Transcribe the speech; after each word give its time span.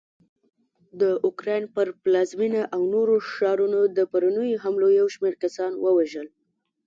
د 1.01 1.03
اوکراین 1.27 1.63
پر 1.75 1.87
پلازمېنه 2.03 2.61
او 2.73 2.81
نورو 2.93 3.15
ښارونو 3.31 3.81
د 3.97 3.99
پرونیو 4.11 4.61
حملو 4.63 4.87
یوشمېر 4.99 5.33
کسان 5.43 5.71
ووژل 5.83 6.27